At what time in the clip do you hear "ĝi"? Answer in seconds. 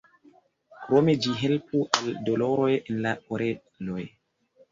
1.25-1.33